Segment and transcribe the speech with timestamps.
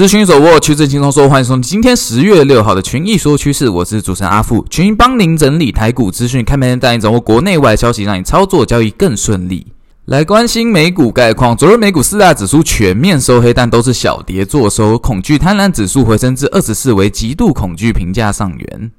[0.00, 9.66] 资讯手握趋势轻松说，欢迎收听今天十月六号的群益说趋势，我是主持人阿富，群帮您整理台股资讯，开盘带你掌握国内外消息，让你操作交易更顺利。
[10.06, 18.90] 来关心美股概况，昨日美股四大指数全面收黑，但都是小跌作收，恐惧贪婪指数回升至二十四，为极度恐惧评价上缘。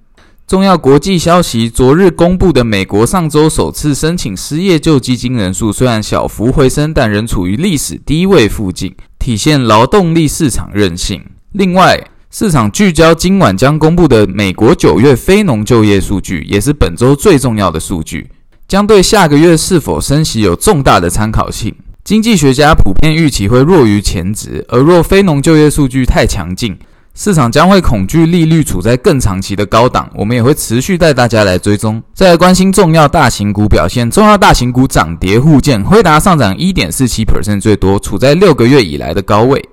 [0.46, 8.94] 重要国际消息，昨日公布的美国上周首次申请失业救济金人数虽然小幅回升，但仍处于历史低位附近。
[9.22, 11.24] 体现劳动力市场韧性。
[11.52, 18.32] 另外，市场聚焦今晚将公布的美国九月非农就业数据，也是本周最重要的数据，
[18.68, 21.76] 将对下个月是否升息有重大的参考性。
[22.04, 26.76] 经济学家普遍预期会弱于前值，而若非农就业数据太强劲，
[27.14, 30.10] 市场将会恐惧利率处在更长期的高档。
[30.16, 32.02] 我们也会持续带大家来追踪。
[32.14, 39.64] 再来关心重要大型股表现，重要大型股涨跌互见，辉达上涨一点四七 percent 最多，处在六个月以来的高位。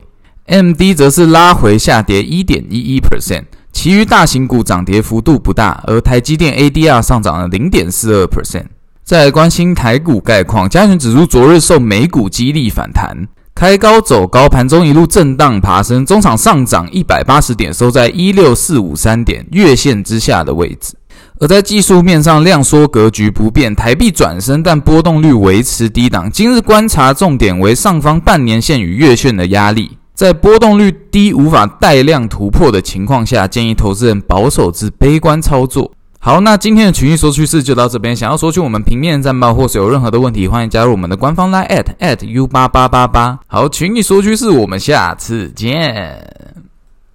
[0.47, 8.65] ，MD 则是拉回下跌一点一一 percent，其余大型股涨跌幅度不大，而台积电 ADR 上涨了零点四二 percent。
[9.05, 13.29] 再来关心台股概况，加权指数昨日受美股激励反弹。
[13.59, 20.95] 开高走高，盘中一路震荡爬升，中场上涨一百八十点，收在一六四五三点，月线之下的位置。
[21.41, 26.31] 而在技术面上，量缩格局不变，台币转升，但波动率维持低档。
[26.31, 35.91] 今日观察重点为上方半年线与月线的压力，在波动率低、无法带量突破的情况下，建议投资人保守至悲观操作。
[36.21, 38.15] 好，那今天的群益说趋势就到这边。
[38.15, 43.39] 想要索取我们平面战报，或是有任何的问题，欢迎加入我们的官方 line at at u 八八八八。
[43.47, 46.21] 好，群益说趋势，我们下次见。